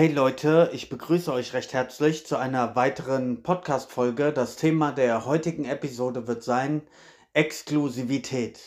Hey 0.00 0.12
Leute, 0.12 0.70
ich 0.72 0.88
begrüße 0.90 1.32
euch 1.32 1.54
recht 1.54 1.72
herzlich 1.72 2.24
zu 2.24 2.36
einer 2.36 2.76
weiteren 2.76 3.42
Podcast-Folge. 3.42 4.32
Das 4.32 4.54
Thema 4.54 4.92
der 4.92 5.24
heutigen 5.24 5.64
Episode 5.64 6.28
wird 6.28 6.44
sein 6.44 6.82
Exklusivität. 7.32 8.60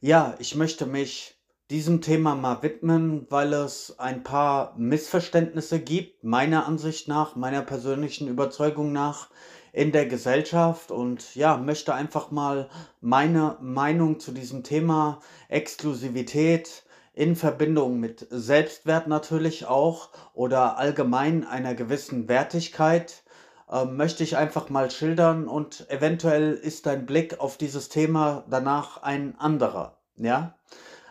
Ja, 0.00 0.34
ich 0.40 0.56
möchte 0.56 0.86
mich 0.86 1.36
diesem 1.70 2.00
Thema 2.00 2.34
mal 2.34 2.60
widmen, 2.64 3.28
weil 3.30 3.52
es 3.52 4.00
ein 4.00 4.24
paar 4.24 4.74
Missverständnisse 4.76 5.78
gibt, 5.78 6.24
meiner 6.24 6.66
Ansicht 6.66 7.06
nach, 7.06 7.36
meiner 7.36 7.62
persönlichen 7.62 8.26
Überzeugung 8.26 8.90
nach 8.90 9.30
in 9.72 9.92
der 9.92 10.06
Gesellschaft 10.06 10.90
und 10.90 11.36
ja, 11.36 11.56
möchte 11.56 11.94
einfach 11.94 12.32
mal 12.32 12.68
meine 13.00 13.58
Meinung 13.60 14.18
zu 14.18 14.32
diesem 14.32 14.64
Thema 14.64 15.20
Exklusivität 15.48 16.82
in 17.18 17.34
Verbindung 17.34 17.98
mit 17.98 18.28
Selbstwert 18.30 19.08
natürlich 19.08 19.66
auch 19.66 20.10
oder 20.34 20.78
allgemein 20.78 21.44
einer 21.44 21.74
gewissen 21.74 22.28
Wertigkeit 22.28 23.24
äh, 23.68 23.84
möchte 23.86 24.22
ich 24.22 24.36
einfach 24.36 24.68
mal 24.68 24.88
schildern 24.88 25.48
und 25.48 25.90
eventuell 25.90 26.52
ist 26.52 26.86
dein 26.86 27.06
Blick 27.06 27.40
auf 27.40 27.56
dieses 27.56 27.88
Thema 27.88 28.44
danach 28.48 29.02
ein 29.02 29.36
anderer. 29.36 29.98
Ja, 30.14 30.56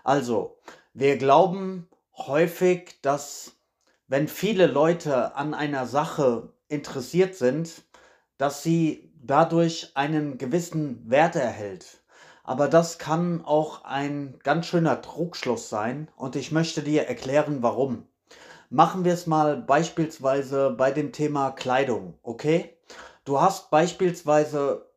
also 0.05 0.57
wir 0.93 1.17
glauben 1.17 1.89
häufig, 2.15 3.01
dass 3.01 3.57
wenn 4.07 4.29
viele 4.29 4.67
Leute 4.67 5.35
an 5.35 5.53
einer 5.53 5.85
Sache 5.85 6.53
interessiert 6.69 7.35
sind, 7.35 7.83
dass 8.37 8.63
sie 8.63 9.11
dadurch 9.21 9.91
einen 9.95 10.37
gewissen 10.37 11.09
Wert 11.09 11.35
erhält. 11.35 11.96
Aber 12.47 12.69
das 12.69 12.97
kann 12.97 13.43
auch 13.43 13.83
ein 13.83 14.39
ganz 14.41 14.67
schöner 14.67 15.01
Trugschluss 15.01 15.67
sein 15.67 16.09
und 16.15 16.37
ich 16.37 16.53
möchte 16.53 16.81
dir 16.81 17.05
erklären, 17.05 17.61
warum. 17.61 18.07
Machen 18.69 19.03
wir 19.03 19.13
es 19.13 19.27
mal 19.27 19.57
beispielsweise 19.57 20.71
bei 20.71 20.91
dem 20.91 21.11
Thema 21.11 21.51
Kleidung, 21.51 22.17
okay? 22.23 22.77
Du 23.25 23.41
hast 23.41 23.69
beispielsweise 23.69 24.89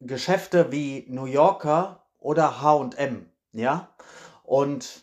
Geschäfte 0.00 0.70
wie 0.70 1.06
New 1.08 1.24
Yorker 1.24 2.04
oder 2.18 2.60
HM, 2.60 3.30
ja? 3.52 3.88
Und 4.42 5.02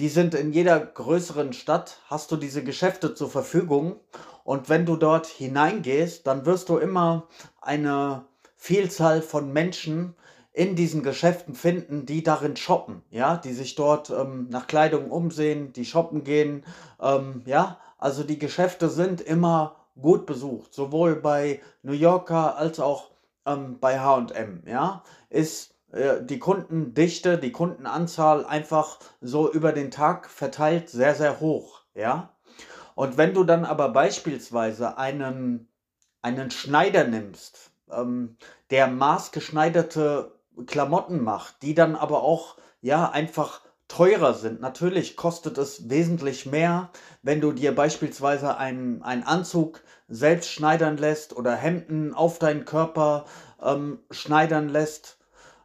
die 0.00 0.08
sind 0.08 0.34
in 0.34 0.52
jeder 0.52 0.80
größeren 0.80 1.52
Stadt, 1.52 2.00
hast 2.06 2.32
du 2.32 2.36
diese 2.36 2.64
Geschäfte 2.64 3.14
zur 3.14 3.30
Verfügung 3.30 4.00
und 4.42 4.68
wenn 4.68 4.86
du 4.86 4.96
dort 4.96 5.28
hineingehst, 5.28 6.26
dann 6.26 6.46
wirst 6.46 6.68
du 6.68 6.78
immer 6.78 7.28
eine 7.60 8.24
Vielzahl 8.56 9.22
von 9.22 9.52
Menschen 9.52 10.16
in 10.52 10.76
diesen 10.76 11.02
Geschäften 11.02 11.54
finden, 11.54 12.04
die 12.04 12.22
darin 12.22 12.56
shoppen, 12.56 13.02
ja, 13.10 13.36
die 13.36 13.54
sich 13.54 13.74
dort 13.74 14.10
ähm, 14.10 14.48
nach 14.50 14.66
Kleidung 14.66 15.10
umsehen, 15.10 15.72
die 15.72 15.86
shoppen 15.86 16.24
gehen, 16.24 16.64
ähm, 17.00 17.42
ja, 17.46 17.78
also 17.98 18.22
die 18.22 18.38
Geschäfte 18.38 18.90
sind 18.90 19.20
immer 19.20 19.76
gut 20.00 20.26
besucht, 20.26 20.74
sowohl 20.74 21.16
bei 21.16 21.60
New 21.82 21.92
Yorker 21.92 22.56
als 22.56 22.80
auch 22.80 23.10
ähm, 23.46 23.78
bei 23.80 23.98
H&M, 23.98 24.62
ja, 24.66 25.02
ist 25.30 25.74
äh, 25.92 26.22
die 26.22 26.38
Kundendichte, 26.38 27.38
die 27.38 27.52
Kundenanzahl 27.52 28.44
einfach 28.44 28.98
so 29.22 29.50
über 29.50 29.72
den 29.72 29.90
Tag 29.90 30.28
verteilt 30.28 30.90
sehr, 30.90 31.14
sehr 31.14 31.40
hoch, 31.40 31.80
ja. 31.94 32.30
Und 32.94 33.16
wenn 33.16 33.32
du 33.32 33.44
dann 33.44 33.64
aber 33.64 33.88
beispielsweise 33.88 34.98
einen, 34.98 35.68
einen 36.20 36.50
Schneider 36.50 37.04
nimmst, 37.04 37.70
ähm, 37.90 38.36
der 38.70 38.88
maßgeschneiderte 38.88 40.32
Klamotten 40.66 41.22
macht, 41.22 41.62
die 41.62 41.74
dann 41.74 41.96
aber 41.96 42.22
auch 42.22 42.56
ja 42.80 43.10
einfach 43.10 43.62
teurer 43.88 44.34
sind. 44.34 44.60
Natürlich 44.60 45.16
kostet 45.16 45.58
es 45.58 45.90
wesentlich 45.90 46.46
mehr, 46.46 46.90
wenn 47.22 47.40
du 47.40 47.52
dir 47.52 47.74
beispielsweise 47.74 48.56
einen, 48.56 49.02
einen 49.02 49.22
Anzug 49.22 49.82
selbst 50.08 50.50
schneidern 50.50 50.96
lässt 50.96 51.36
oder 51.36 51.54
Hemden 51.54 52.14
auf 52.14 52.38
deinen 52.38 52.64
Körper 52.64 53.26
ähm, 53.62 53.98
schneidern 54.10 54.68
lässt. 54.68 55.18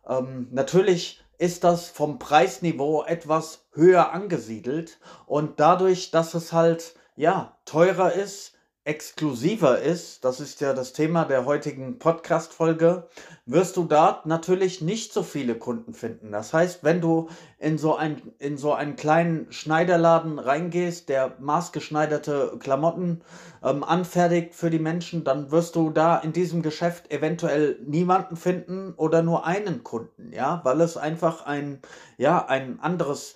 Ähm, 0.07 0.47
natürlich 0.51 1.23
ist 1.37 1.63
das 1.63 1.89
vom 1.89 2.19
Preisniveau 2.19 3.03
etwas 3.05 3.67
höher 3.73 4.11
angesiedelt 4.11 4.99
und 5.25 5.59
dadurch, 5.59 6.11
dass 6.11 6.33
es 6.33 6.51
halt 6.51 6.95
ja, 7.15 7.57
teurer 7.65 8.11
ist, 8.13 8.56
exklusiver 8.87 9.81
ist, 9.81 10.23
das 10.23 10.39
ist 10.39 10.61
ja 10.61 10.71
das 10.71 10.93
Thema 10.93 11.25
der 11.25 11.43
heutigen 11.43 11.99
Podcast-Folge, 11.99 13.09
wirst 13.45 13.75
du 13.75 13.83
dort 13.83 14.25
natürlich 14.25 14.79
nicht 14.79 15.11
so 15.11 15.23
viele 15.23 15.55
Kunden 15.55 15.93
finden. 15.93 16.31
Das 16.31 16.53
heißt, 16.53 16.85
wenn 16.85 17.01
du 17.01 17.27
in 17.59 17.77
so, 17.77 17.97
ein, 17.97 18.21
in 18.39 18.57
so 18.57 18.71
einen 18.71 18.95
kleinen 18.95 19.51
Schneiderladen 19.51 20.39
reingehst, 20.39 21.09
der 21.09 21.35
maßgeschneiderte 21.37 22.55
Klamotten 22.59 23.23
ähm, 23.61 23.83
anfertigt 23.83 24.55
für 24.55 24.69
die 24.69 24.79
Menschen, 24.79 25.25
dann 25.25 25.51
wirst 25.51 25.75
du 25.75 25.89
da 25.89 26.17
in 26.19 26.31
diesem 26.31 26.61
Geschäft 26.61 27.11
eventuell 27.11 27.77
niemanden 27.85 28.37
finden 28.37 28.93
oder 28.95 29.21
nur 29.21 29.45
einen 29.45 29.83
Kunden, 29.83 30.31
ja, 30.31 30.61
weil 30.63 30.79
es 30.79 30.95
einfach 30.95 31.45
ein, 31.45 31.81
ja, 32.17 32.45
ein 32.45 32.79
anderes 32.79 33.35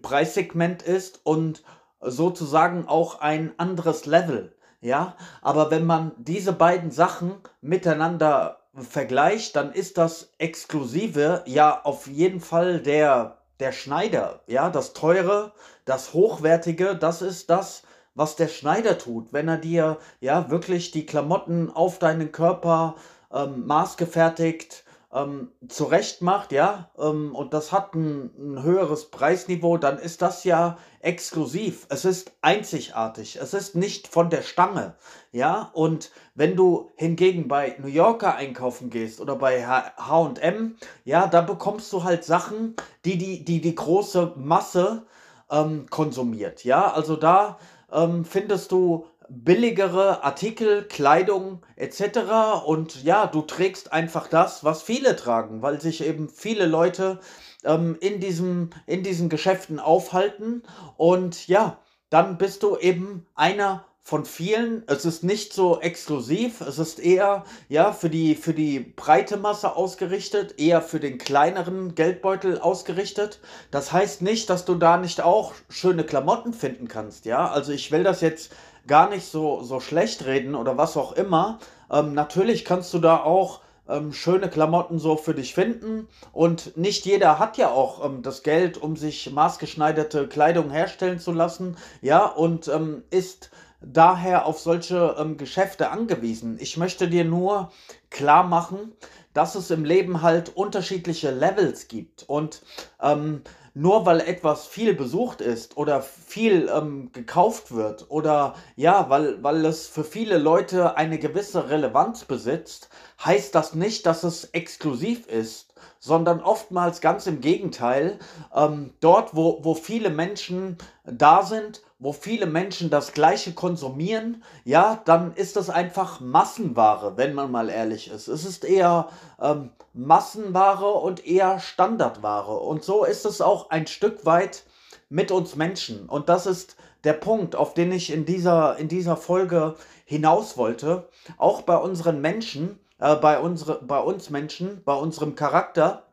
Preissegment 0.00 0.82
ist 0.82 1.20
und 1.24 1.62
sozusagen 2.00 2.88
auch 2.88 3.20
ein 3.20 3.52
anderes 3.58 4.06
Level. 4.06 4.54
Ja, 4.80 5.16
aber 5.42 5.70
wenn 5.70 5.84
man 5.86 6.12
diese 6.18 6.52
beiden 6.52 6.90
Sachen 6.90 7.34
miteinander 7.60 8.60
vergleicht, 8.74 9.56
dann 9.56 9.72
ist 9.72 9.98
das 9.98 10.32
Exklusive 10.38 11.42
ja 11.46 11.80
auf 11.82 12.06
jeden 12.06 12.40
Fall 12.40 12.80
der, 12.80 13.38
der 13.58 13.72
Schneider. 13.72 14.40
Ja, 14.46 14.70
das 14.70 14.92
Teure, 14.92 15.52
das 15.84 16.12
Hochwertige, 16.12 16.94
das 16.94 17.22
ist 17.22 17.50
das, 17.50 17.82
was 18.14 18.36
der 18.36 18.48
Schneider 18.48 18.98
tut, 18.98 19.32
wenn 19.32 19.48
er 19.48 19.58
dir 19.58 19.98
ja 20.20 20.50
wirklich 20.50 20.92
die 20.92 21.06
Klamotten 21.06 21.70
auf 21.70 21.98
deinen 21.98 22.30
Körper 22.30 22.94
ähm, 23.32 23.66
maßgefertigt 23.66 24.84
ähm, 25.12 25.52
zurecht 25.68 26.20
macht, 26.20 26.52
ja, 26.52 26.90
ähm, 26.98 27.34
und 27.34 27.54
das 27.54 27.72
hat 27.72 27.94
ein, 27.94 28.30
ein, 28.38 28.62
höheres 28.62 29.10
Preisniveau, 29.10 29.78
dann 29.78 29.98
ist 29.98 30.20
das 30.20 30.44
ja 30.44 30.76
exklusiv. 31.00 31.86
Es 31.88 32.04
ist 32.04 32.32
einzigartig. 32.42 33.36
Es 33.40 33.54
ist 33.54 33.74
nicht 33.74 34.08
von 34.08 34.28
der 34.28 34.42
Stange, 34.42 34.96
ja. 35.32 35.70
Und 35.72 36.10
wenn 36.34 36.56
du 36.56 36.90
hingegen 36.96 37.48
bei 37.48 37.76
New 37.78 37.88
Yorker 37.88 38.34
einkaufen 38.34 38.90
gehst 38.90 39.20
oder 39.20 39.36
bei 39.36 39.66
H&M, 39.66 40.76
ja, 41.04 41.26
da 41.26 41.40
bekommst 41.40 41.90
du 41.92 42.04
halt 42.04 42.24
Sachen, 42.24 42.76
die 43.06 43.16
die, 43.16 43.44
die, 43.44 43.62
die 43.62 43.74
große 43.74 44.34
Masse 44.36 45.06
ähm, 45.50 45.86
konsumiert, 45.88 46.64
ja. 46.64 46.92
Also 46.92 47.16
da 47.16 47.58
ähm, 47.90 48.26
findest 48.26 48.72
du 48.72 49.06
billigere 49.28 50.24
Artikel, 50.24 50.84
Kleidung 50.84 51.62
etc. 51.76 52.64
Und 52.66 53.02
ja, 53.02 53.26
du 53.26 53.42
trägst 53.42 53.92
einfach 53.92 54.28
das, 54.28 54.64
was 54.64 54.82
viele 54.82 55.16
tragen, 55.16 55.62
weil 55.62 55.80
sich 55.80 56.04
eben 56.04 56.28
viele 56.28 56.66
Leute 56.66 57.20
ähm, 57.64 57.96
in, 58.00 58.20
diesem, 58.20 58.70
in 58.86 59.02
diesen 59.02 59.28
Geschäften 59.28 59.80
aufhalten. 59.80 60.62
Und 60.96 61.48
ja, 61.48 61.78
dann 62.10 62.38
bist 62.38 62.62
du 62.62 62.76
eben 62.76 63.26
einer 63.34 63.84
von 64.08 64.24
vielen. 64.24 64.84
Es 64.86 65.04
ist 65.04 65.22
nicht 65.22 65.52
so 65.52 65.82
exklusiv, 65.82 66.62
es 66.62 66.78
ist 66.78 66.98
eher 66.98 67.44
ja 67.68 67.92
für 67.92 68.08
die 68.08 68.36
für 68.36 68.54
die 68.54 68.80
breite 68.80 69.36
Masse 69.36 69.76
ausgerichtet, 69.76 70.58
eher 70.58 70.80
für 70.80 70.98
den 70.98 71.18
kleineren 71.18 71.94
Geldbeutel 71.94 72.58
ausgerichtet. 72.58 73.40
Das 73.70 73.92
heißt 73.92 74.22
nicht, 74.22 74.48
dass 74.48 74.64
du 74.64 74.76
da 74.76 74.96
nicht 74.96 75.20
auch 75.20 75.52
schöne 75.68 76.04
Klamotten 76.04 76.54
finden 76.54 76.88
kannst, 76.88 77.26
ja? 77.26 77.50
Also 77.50 77.72
ich 77.72 77.92
will 77.92 78.02
das 78.02 78.22
jetzt 78.22 78.50
gar 78.88 79.08
nicht 79.08 79.26
so, 79.26 79.62
so 79.62 79.78
schlecht 79.78 80.26
reden 80.26 80.56
oder 80.56 80.76
was 80.76 80.96
auch 80.96 81.12
immer. 81.12 81.60
Ähm, 81.90 82.14
natürlich 82.14 82.64
kannst 82.64 82.92
du 82.92 82.98
da 82.98 83.18
auch 83.18 83.60
ähm, 83.88 84.12
schöne 84.12 84.50
Klamotten 84.50 84.98
so 84.98 85.16
für 85.16 85.34
dich 85.34 85.54
finden 85.54 86.08
und 86.32 86.76
nicht 86.76 87.06
jeder 87.06 87.38
hat 87.38 87.56
ja 87.56 87.70
auch 87.70 88.04
ähm, 88.04 88.22
das 88.22 88.42
Geld, 88.42 88.76
um 88.76 88.96
sich 88.96 89.30
maßgeschneiderte 89.30 90.28
Kleidung 90.28 90.70
herstellen 90.70 91.20
zu 91.20 91.32
lassen, 91.32 91.76
ja, 92.02 92.26
und 92.26 92.68
ähm, 92.68 93.04
ist 93.10 93.50
daher 93.80 94.46
auf 94.46 94.58
solche 94.58 95.16
ähm, 95.18 95.36
Geschäfte 95.36 95.90
angewiesen. 95.90 96.58
Ich 96.60 96.76
möchte 96.76 97.08
dir 97.08 97.24
nur 97.24 97.70
klar 98.10 98.44
machen, 98.44 98.92
dass 99.32 99.54
es 99.54 99.70
im 99.70 99.84
Leben 99.84 100.22
halt 100.22 100.56
unterschiedliche 100.56 101.30
Levels 101.30 101.88
gibt 101.88 102.24
und 102.28 102.62
ähm, 103.00 103.42
nur 103.78 104.06
weil 104.06 104.20
etwas 104.20 104.66
viel 104.66 104.92
besucht 104.92 105.40
ist 105.40 105.76
oder 105.76 106.02
viel 106.02 106.68
ähm, 106.68 107.12
gekauft 107.12 107.70
wird 107.70 108.06
oder 108.08 108.56
ja, 108.74 109.08
weil, 109.08 109.40
weil 109.44 109.64
es 109.64 109.86
für 109.86 110.02
viele 110.02 110.36
Leute 110.36 110.96
eine 110.96 111.18
gewisse 111.18 111.70
Relevanz 111.70 112.24
besitzt, 112.24 112.88
heißt 113.24 113.54
das 113.54 113.74
nicht, 113.74 114.04
dass 114.04 114.24
es 114.24 114.46
exklusiv 114.46 115.28
ist, 115.28 115.67
sondern 115.98 116.40
oftmals 116.40 117.00
ganz 117.00 117.26
im 117.26 117.40
Gegenteil. 117.40 118.18
Ähm, 118.54 118.92
dort, 119.00 119.34
wo, 119.34 119.60
wo 119.62 119.74
viele 119.74 120.10
Menschen 120.10 120.78
da 121.04 121.42
sind, 121.42 121.82
wo 121.98 122.12
viele 122.12 122.46
Menschen 122.46 122.90
das 122.90 123.12
Gleiche 123.12 123.52
konsumieren, 123.52 124.42
ja, 124.64 125.00
dann 125.04 125.34
ist 125.34 125.56
das 125.56 125.68
einfach 125.70 126.20
Massenware, 126.20 127.16
wenn 127.16 127.34
man 127.34 127.50
mal 127.50 127.68
ehrlich 127.68 128.10
ist. 128.10 128.28
Es 128.28 128.44
ist 128.44 128.64
eher 128.64 129.08
ähm, 129.40 129.70
Massenware 129.94 130.92
und 130.92 131.26
eher 131.26 131.58
Standardware. 131.58 132.56
Und 132.58 132.84
so 132.84 133.04
ist 133.04 133.24
es 133.24 133.40
auch 133.40 133.70
ein 133.70 133.86
Stück 133.86 134.24
weit 134.26 134.64
mit 135.08 135.30
uns 135.32 135.56
Menschen. 135.56 136.08
Und 136.08 136.28
das 136.28 136.46
ist 136.46 136.76
der 137.04 137.14
Punkt, 137.14 137.56
auf 137.56 137.74
den 137.74 137.92
ich 137.92 138.12
in 138.12 138.24
dieser, 138.24 138.76
in 138.76 138.88
dieser 138.88 139.16
Folge 139.16 139.74
hinaus 140.04 140.56
wollte. 140.56 141.08
Auch 141.36 141.62
bei 141.62 141.76
unseren 141.76 142.20
Menschen, 142.20 142.78
äh, 142.98 143.16
bei, 143.16 143.38
unsere, 143.38 143.82
bei 143.82 143.98
uns 143.98 144.30
Menschen, 144.30 144.82
bei 144.84 144.94
unserem 144.94 145.34
Charakter 145.34 146.04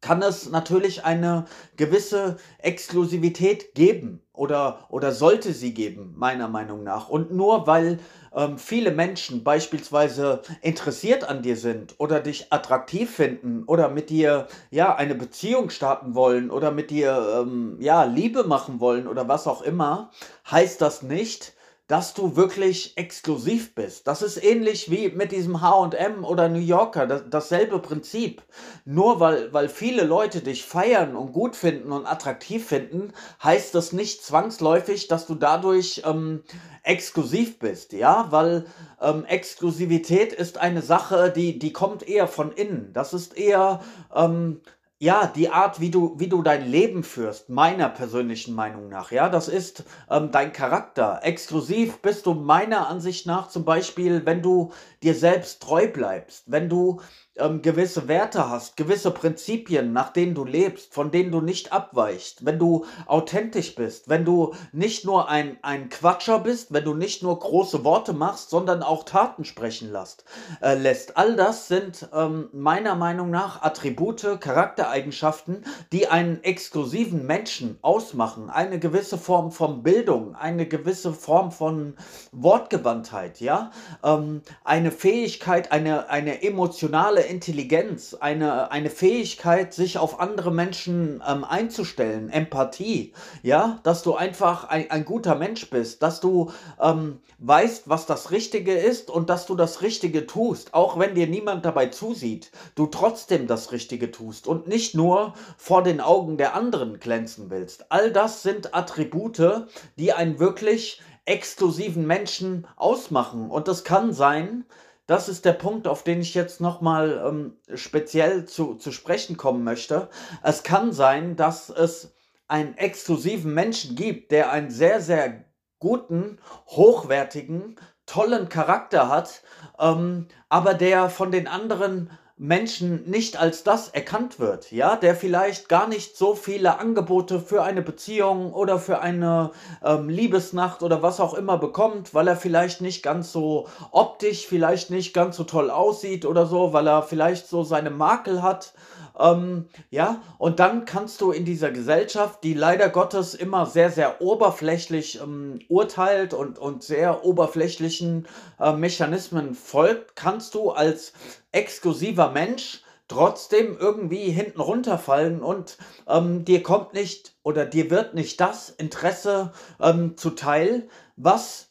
kann 0.00 0.20
es 0.20 0.50
natürlich 0.50 1.04
eine 1.04 1.46
gewisse 1.76 2.36
Exklusivität 2.58 3.74
geben 3.74 4.20
oder, 4.32 4.86
oder 4.88 5.12
sollte 5.12 5.52
sie 5.52 5.72
geben, 5.72 6.14
meiner 6.16 6.48
Meinung 6.48 6.82
nach. 6.82 7.08
Und 7.08 7.32
nur 7.32 7.68
weil 7.68 8.00
ähm, 8.34 8.58
viele 8.58 8.90
Menschen 8.90 9.44
beispielsweise 9.44 10.42
interessiert 10.60 11.24
an 11.24 11.42
dir 11.42 11.56
sind 11.56 11.94
oder 11.98 12.18
dich 12.18 12.52
attraktiv 12.52 13.14
finden 13.14 13.62
oder 13.64 13.88
mit 13.88 14.10
dir 14.10 14.48
ja 14.70 14.94
eine 14.94 15.14
Beziehung 15.14 15.70
starten 15.70 16.14
wollen 16.16 16.50
oder 16.50 16.72
mit 16.72 16.90
dir 16.90 17.40
ähm, 17.40 17.76
ja 17.78 18.02
Liebe 18.02 18.42
machen 18.44 18.80
wollen 18.80 19.06
oder 19.06 19.28
was 19.28 19.46
auch 19.46 19.62
immer, 19.62 20.10
heißt 20.50 20.80
das 20.80 21.02
nicht, 21.02 21.54
dass 21.88 22.14
du 22.14 22.36
wirklich 22.36 22.96
exklusiv 22.96 23.74
bist. 23.74 24.06
Das 24.06 24.22
ist 24.22 24.42
ähnlich 24.42 24.90
wie 24.90 25.10
mit 25.10 25.32
diesem 25.32 25.60
HM 25.60 26.24
oder 26.24 26.48
New 26.48 26.58
Yorker, 26.58 27.06
das, 27.06 27.24
dasselbe 27.28 27.80
Prinzip. 27.80 28.42
Nur 28.84 29.20
weil, 29.20 29.52
weil 29.52 29.68
viele 29.68 30.04
Leute 30.04 30.40
dich 30.40 30.64
feiern 30.64 31.16
und 31.16 31.32
gut 31.32 31.56
finden 31.56 31.92
und 31.92 32.06
attraktiv 32.06 32.66
finden, 32.66 33.12
heißt 33.42 33.74
das 33.74 33.92
nicht 33.92 34.24
zwangsläufig, 34.24 35.08
dass 35.08 35.26
du 35.26 35.34
dadurch 35.34 36.02
ähm, 36.04 36.42
exklusiv 36.82 37.58
bist, 37.58 37.92
ja, 37.92 38.26
weil 38.30 38.64
ähm, 39.00 39.24
Exklusivität 39.24 40.32
ist 40.32 40.58
eine 40.58 40.82
Sache, 40.82 41.32
die, 41.34 41.58
die 41.58 41.72
kommt 41.72 42.08
eher 42.08 42.26
von 42.26 42.52
innen. 42.52 42.92
Das 42.92 43.12
ist 43.12 43.36
eher 43.36 43.80
ähm, 44.14 44.60
ja, 45.02 45.26
die 45.26 45.50
Art, 45.50 45.80
wie 45.80 45.90
du, 45.90 46.14
wie 46.18 46.28
du 46.28 46.42
dein 46.42 46.64
Leben 46.64 47.02
führst, 47.02 47.48
meiner 47.48 47.88
persönlichen 47.88 48.54
Meinung 48.54 48.88
nach, 48.88 49.10
ja, 49.10 49.28
das 49.28 49.48
ist 49.48 49.82
ähm, 50.08 50.30
dein 50.30 50.52
Charakter. 50.52 51.18
Exklusiv 51.24 52.00
bist 52.02 52.24
du 52.24 52.34
meiner 52.34 52.86
Ansicht 52.86 53.26
nach 53.26 53.48
zum 53.48 53.64
Beispiel, 53.64 54.24
wenn 54.26 54.42
du 54.42 54.70
dir 55.02 55.14
selbst 55.14 55.62
treu 55.62 55.88
bleibst, 55.88 56.44
wenn 56.46 56.68
du 56.68 57.00
ähm, 57.36 57.62
gewisse 57.62 58.08
Werte 58.08 58.48
hast, 58.48 58.76
gewisse 58.76 59.10
Prinzipien, 59.10 59.92
nach 59.92 60.12
denen 60.12 60.34
du 60.34 60.44
lebst, 60.44 60.92
von 60.92 61.10
denen 61.10 61.32
du 61.32 61.40
nicht 61.40 61.72
abweichst, 61.72 62.44
wenn 62.44 62.58
du 62.58 62.84
authentisch 63.06 63.74
bist, 63.74 64.08
wenn 64.08 64.24
du 64.24 64.54
nicht 64.72 65.04
nur 65.04 65.28
ein, 65.28 65.56
ein 65.62 65.88
Quatscher 65.88 66.38
bist, 66.40 66.72
wenn 66.72 66.84
du 66.84 66.94
nicht 66.94 67.22
nur 67.22 67.38
große 67.38 67.84
Worte 67.84 68.12
machst, 68.12 68.50
sondern 68.50 68.82
auch 68.82 69.04
Taten 69.04 69.44
sprechen 69.44 69.90
lässt. 69.90 70.24
Äh, 70.60 70.74
lässt. 70.74 71.16
All 71.16 71.34
das 71.36 71.68
sind 71.68 72.08
ähm, 72.14 72.48
meiner 72.52 72.94
Meinung 72.94 73.30
nach 73.30 73.62
Attribute, 73.62 74.38
Charaktereigenschaften, 74.40 75.64
die 75.90 76.08
einen 76.08 76.42
exklusiven 76.44 77.26
Menschen 77.26 77.78
ausmachen. 77.80 78.50
Eine 78.50 78.78
gewisse 78.78 79.16
Form 79.16 79.52
von 79.52 79.82
Bildung, 79.82 80.34
eine 80.34 80.66
gewisse 80.66 81.14
Form 81.14 81.50
von 81.50 81.94
Wortgewandtheit, 82.32 83.40
ja, 83.40 83.70
ähm, 84.04 84.42
eine 84.64 84.91
Fähigkeit, 84.92 85.72
eine, 85.72 86.08
eine 86.08 86.42
emotionale 86.42 87.22
Intelligenz, 87.22 88.14
eine, 88.14 88.70
eine 88.70 88.90
Fähigkeit, 88.90 89.74
sich 89.74 89.98
auf 89.98 90.20
andere 90.20 90.52
Menschen 90.52 91.22
ähm, 91.26 91.44
einzustellen, 91.44 92.30
Empathie, 92.30 93.12
ja, 93.42 93.80
dass 93.82 94.02
du 94.02 94.14
einfach 94.14 94.64
ein, 94.64 94.90
ein 94.90 95.04
guter 95.04 95.34
Mensch 95.34 95.68
bist, 95.70 96.02
dass 96.02 96.20
du 96.20 96.52
ähm, 96.80 97.20
weißt, 97.38 97.88
was 97.88 98.06
das 98.06 98.30
Richtige 98.30 98.74
ist 98.74 99.10
und 99.10 99.28
dass 99.28 99.46
du 99.46 99.56
das 99.56 99.82
Richtige 99.82 100.26
tust, 100.26 100.74
auch 100.74 100.98
wenn 100.98 101.14
dir 101.14 101.26
niemand 101.26 101.64
dabei 101.64 101.86
zusieht, 101.86 102.52
du 102.76 102.86
trotzdem 102.86 103.46
das 103.46 103.72
Richtige 103.72 104.10
tust 104.10 104.46
und 104.46 104.68
nicht 104.68 104.94
nur 104.94 105.34
vor 105.56 105.82
den 105.82 106.00
Augen 106.00 106.36
der 106.36 106.54
anderen 106.54 107.00
glänzen 107.00 107.50
willst. 107.50 107.90
All 107.90 108.12
das 108.12 108.42
sind 108.42 108.74
Attribute, 108.74 109.66
die 109.96 110.12
einen 110.12 110.38
wirklich 110.38 111.00
exklusiven 111.24 112.06
Menschen 112.06 112.66
ausmachen. 112.76 113.50
Und 113.50 113.68
das 113.68 113.84
kann 113.84 114.12
sein, 114.12 114.64
das 115.06 115.28
ist 115.28 115.44
der 115.44 115.52
Punkt, 115.52 115.86
auf 115.86 116.04
den 116.04 116.20
ich 116.20 116.34
jetzt 116.34 116.60
nochmal 116.60 117.22
ähm, 117.26 117.56
speziell 117.74 118.44
zu, 118.44 118.74
zu 118.74 118.92
sprechen 118.92 119.36
kommen 119.36 119.64
möchte. 119.64 120.08
Es 120.42 120.62
kann 120.62 120.92
sein, 120.92 121.36
dass 121.36 121.70
es 121.70 122.14
einen 122.48 122.76
exklusiven 122.76 123.52
Menschen 123.54 123.96
gibt, 123.96 124.30
der 124.30 124.52
einen 124.52 124.70
sehr, 124.70 125.00
sehr 125.00 125.44
guten, 125.78 126.38
hochwertigen, 126.68 127.76
tollen 128.06 128.48
Charakter 128.48 129.08
hat, 129.08 129.42
ähm, 129.78 130.28
aber 130.48 130.74
der 130.74 131.08
von 131.08 131.32
den 131.32 131.48
anderen 131.48 132.10
Menschen 132.36 133.08
nicht 133.08 133.38
als 133.38 133.62
das 133.62 133.88
erkannt 133.88 134.40
wird, 134.40 134.72
ja, 134.72 134.96
der 134.96 135.14
vielleicht 135.14 135.68
gar 135.68 135.86
nicht 135.86 136.16
so 136.16 136.34
viele 136.34 136.78
Angebote 136.78 137.40
für 137.40 137.62
eine 137.62 137.82
Beziehung 137.82 138.52
oder 138.52 138.78
für 138.78 139.00
eine 139.00 139.50
ähm, 139.84 140.08
Liebesnacht 140.08 140.82
oder 140.82 141.02
was 141.02 141.20
auch 141.20 141.34
immer 141.34 141.58
bekommt, 141.58 142.14
weil 142.14 142.28
er 142.28 142.36
vielleicht 142.36 142.80
nicht 142.80 143.02
ganz 143.02 143.32
so 143.32 143.68
optisch, 143.90 144.46
vielleicht 144.46 144.90
nicht 144.90 145.12
ganz 145.12 145.36
so 145.36 145.44
toll 145.44 145.70
aussieht 145.70 146.24
oder 146.24 146.46
so, 146.46 146.72
weil 146.72 146.88
er 146.88 147.02
vielleicht 147.02 147.48
so 147.48 147.62
seine 147.62 147.90
Makel 147.90 148.42
hat 148.42 148.72
ähm, 149.18 149.68
ja, 149.90 150.22
und 150.38 150.60
dann 150.60 150.84
kannst 150.84 151.20
du 151.20 151.32
in 151.32 151.44
dieser 151.44 151.70
Gesellschaft, 151.70 152.42
die 152.44 152.54
leider 152.54 152.88
Gottes 152.88 153.34
immer 153.34 153.66
sehr, 153.66 153.90
sehr 153.90 154.20
oberflächlich 154.20 155.20
ähm, 155.20 155.60
urteilt 155.68 156.34
und, 156.34 156.58
und 156.58 156.82
sehr 156.82 157.24
oberflächlichen 157.24 158.26
äh, 158.58 158.72
Mechanismen 158.72 159.54
folgt, 159.54 160.16
kannst 160.16 160.54
du 160.54 160.70
als 160.70 161.12
exklusiver 161.52 162.30
Mensch 162.30 162.82
trotzdem 163.08 163.76
irgendwie 163.78 164.30
hinten 164.30 164.60
runterfallen 164.60 165.42
und 165.42 165.76
ähm, 166.08 166.44
dir 166.44 166.62
kommt 166.62 166.94
nicht 166.94 167.34
oder 167.42 167.66
dir 167.66 167.90
wird 167.90 168.14
nicht 168.14 168.40
das 168.40 168.70
Interesse 168.70 169.52
ähm, 169.80 170.16
zuteil, 170.16 170.88
was 171.16 171.68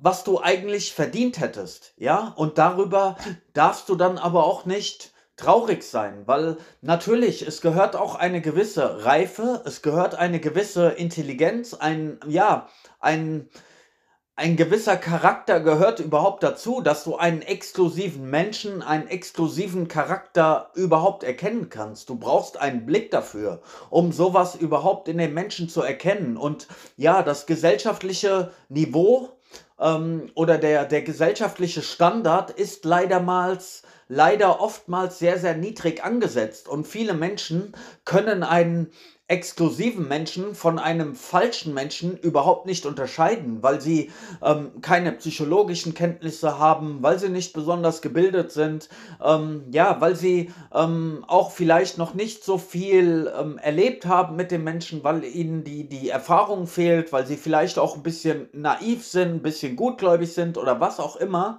was 0.00 0.22
du 0.22 0.40
eigentlich 0.40 0.94
verdient 0.94 1.40
hättest, 1.40 1.92
ja? 1.96 2.32
Und 2.36 2.56
darüber 2.56 3.16
darfst 3.52 3.88
du 3.88 3.96
dann 3.96 4.16
aber 4.16 4.44
auch 4.44 4.64
nicht 4.64 5.12
traurig 5.38 5.82
sein, 5.82 6.24
weil 6.26 6.58
natürlich, 6.82 7.46
es 7.46 7.62
gehört 7.62 7.96
auch 7.96 8.16
eine 8.16 8.42
gewisse 8.42 9.04
Reife, 9.04 9.62
es 9.64 9.80
gehört 9.80 10.14
eine 10.14 10.40
gewisse 10.40 10.90
Intelligenz, 10.90 11.72
ein, 11.74 12.18
ja, 12.26 12.68
ein, 13.00 13.48
ein 14.38 14.56
gewisser 14.56 14.96
Charakter 14.96 15.58
gehört 15.58 15.98
überhaupt 15.98 16.42
dazu, 16.42 16.80
dass 16.80 17.02
du 17.02 17.16
einen 17.16 17.42
exklusiven 17.42 18.30
Menschen, 18.30 18.82
einen 18.82 19.08
exklusiven 19.08 19.88
Charakter 19.88 20.70
überhaupt 20.74 21.24
erkennen 21.24 21.70
kannst. 21.70 22.08
Du 22.08 22.14
brauchst 22.14 22.56
einen 22.56 22.86
Blick 22.86 23.10
dafür, 23.10 23.62
um 23.90 24.12
sowas 24.12 24.54
überhaupt 24.54 25.08
in 25.08 25.18
den 25.18 25.34
Menschen 25.34 25.68
zu 25.68 25.82
erkennen. 25.82 26.36
Und 26.36 26.68
ja, 26.96 27.24
das 27.24 27.46
gesellschaftliche 27.46 28.52
Niveau 28.68 29.37
ähm, 29.80 30.30
oder 30.34 30.58
der, 30.58 30.84
der 30.84 31.02
gesellschaftliche 31.02 31.82
Standard 31.82 32.50
ist 32.50 32.84
leidermals 32.84 33.82
leider 34.08 34.60
oftmals 34.60 35.18
sehr, 35.18 35.38
sehr 35.38 35.54
niedrig 35.54 36.02
angesetzt. 36.02 36.68
Und 36.68 36.86
viele 36.86 37.14
Menschen 37.14 37.72
können 38.04 38.42
einen 38.42 38.90
exklusiven 39.28 40.08
Menschen 40.08 40.54
von 40.54 40.78
einem 40.78 41.14
falschen 41.14 41.74
Menschen 41.74 42.16
überhaupt 42.16 42.64
nicht 42.64 42.86
unterscheiden, 42.86 43.62
weil 43.62 43.78
sie 43.78 44.10
ähm, 44.42 44.80
keine 44.80 45.12
psychologischen 45.12 45.92
Kenntnisse 45.92 46.58
haben, 46.58 47.02
weil 47.02 47.18
sie 47.18 47.28
nicht 47.28 47.52
besonders 47.52 48.00
gebildet 48.00 48.52
sind, 48.52 48.88
ähm, 49.22 49.64
ja, 49.70 50.00
weil 50.00 50.16
sie 50.16 50.50
ähm, 50.74 51.26
auch 51.28 51.50
vielleicht 51.50 51.98
noch 51.98 52.14
nicht 52.14 52.42
so 52.42 52.56
viel 52.56 53.30
ähm, 53.38 53.58
erlebt 53.58 54.06
haben 54.06 54.34
mit 54.34 54.50
den 54.50 54.64
Menschen, 54.64 55.04
weil 55.04 55.22
ihnen 55.24 55.62
die, 55.62 55.86
die 55.86 56.08
Erfahrung 56.08 56.66
fehlt, 56.66 57.12
weil 57.12 57.26
sie 57.26 57.36
vielleicht 57.36 57.78
auch 57.78 57.96
ein 57.96 58.02
bisschen 58.02 58.48
naiv 58.52 59.06
sind, 59.06 59.34
ein 59.34 59.42
bisschen 59.42 59.76
gutgläubig 59.76 60.32
sind 60.32 60.56
oder 60.56 60.80
was 60.80 61.00
auch 61.00 61.16
immer. 61.16 61.58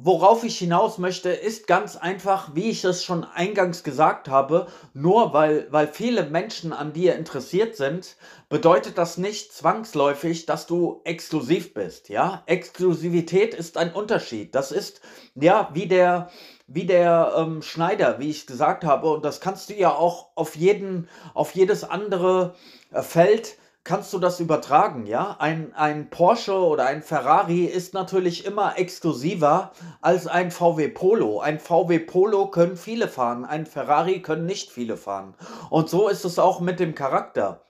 Worauf 0.00 0.44
ich 0.44 0.56
hinaus 0.56 0.98
möchte, 0.98 1.30
ist 1.30 1.66
ganz 1.66 1.96
einfach, 1.96 2.54
wie 2.54 2.70
ich 2.70 2.84
es 2.84 3.02
schon 3.02 3.24
eingangs 3.24 3.82
gesagt 3.82 4.28
habe, 4.28 4.68
nur 4.94 5.32
weil, 5.32 5.66
weil 5.72 5.88
viele 5.88 6.22
Menschen 6.22 6.72
an 6.72 6.92
dir 6.92 7.16
interessiert 7.16 7.74
sind, 7.74 8.14
bedeutet 8.48 8.96
das 8.96 9.18
nicht 9.18 9.52
zwangsläufig, 9.52 10.46
dass 10.46 10.68
du 10.68 11.00
exklusiv 11.02 11.74
bist, 11.74 12.10
ja? 12.10 12.44
Exklusivität 12.46 13.54
ist 13.54 13.76
ein 13.76 13.92
Unterschied. 13.92 14.54
Das 14.54 14.70
ist, 14.70 15.00
ja, 15.34 15.68
wie 15.74 15.88
der, 15.88 16.30
wie 16.68 16.86
der 16.86 17.34
ähm, 17.36 17.60
Schneider, 17.60 18.20
wie 18.20 18.30
ich 18.30 18.46
gesagt 18.46 18.84
habe, 18.84 19.10
und 19.10 19.24
das 19.24 19.40
kannst 19.40 19.68
du 19.68 19.74
ja 19.74 19.92
auch 19.92 20.28
auf 20.36 20.54
jeden, 20.54 21.08
auf 21.34 21.56
jedes 21.56 21.82
andere 21.82 22.54
äh, 22.92 23.02
Feld 23.02 23.56
kannst 23.84 24.12
du 24.12 24.18
das 24.18 24.40
übertragen, 24.40 25.06
ja? 25.06 25.36
Ein, 25.38 25.72
ein 25.74 26.10
Porsche 26.10 26.54
oder 26.54 26.86
ein 26.86 27.02
Ferrari 27.02 27.64
ist 27.64 27.94
natürlich 27.94 28.44
immer 28.44 28.78
exklusiver 28.78 29.72
als 30.00 30.26
ein 30.26 30.50
VW 30.50 30.88
Polo. 30.88 31.40
Ein 31.40 31.58
VW 31.58 31.98
Polo 31.98 32.50
können 32.50 32.76
viele 32.76 33.08
fahren, 33.08 33.44
ein 33.44 33.66
Ferrari 33.66 34.20
können 34.20 34.46
nicht 34.46 34.70
viele 34.70 34.96
fahren. 34.96 35.34
Und 35.70 35.88
so 35.88 36.08
ist 36.08 36.24
es 36.24 36.38
auch 36.38 36.60
mit 36.60 36.80
dem 36.80 36.94
Charakter. 36.94 37.64